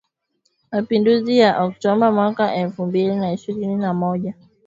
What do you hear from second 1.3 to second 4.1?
ya Oktoba mwaka elfu mbili na ishirini na